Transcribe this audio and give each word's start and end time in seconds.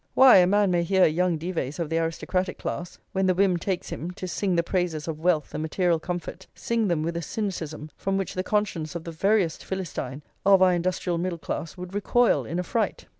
Why, 0.15 0.37
a 0.37 0.47
man 0.47 0.71
may 0.71 0.81
hear 0.81 1.03
a 1.03 1.07
young 1.07 1.37
Dives 1.37 1.77
of 1.77 1.91
the 1.91 1.99
aristocratic 1.99 2.57
class, 2.57 2.97
when 3.11 3.27
the 3.27 3.35
whim 3.35 3.57
takes 3.57 3.89
him 3.89 4.09
to 4.09 4.27
sing 4.27 4.55
the 4.55 4.63
praises 4.63 5.07
of 5.07 5.19
wealth 5.19 5.53
and 5.53 5.61
material 5.61 5.99
comfort, 5.99 6.47
sing 6.55 6.87
them 6.87 7.03
with 7.03 7.15
a 7.15 7.21
cynicism 7.21 7.91
from 7.97 8.17
which 8.17 8.33
the 8.33 8.41
conscience 8.41 8.95
of 8.95 9.03
the 9.03 9.11
veriest 9.11 9.63
Philistine 9.63 10.23
of 10.43 10.59
our 10.59 10.73
industrial 10.73 11.19
middle 11.19 11.37
class 11.37 11.77
would 11.77 11.93
recoil 11.93 12.45
in 12.47 12.57
affright. 12.57 13.05